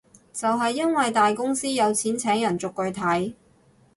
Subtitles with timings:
[0.33, 3.33] 就係因為大公司有錢請人逐句睇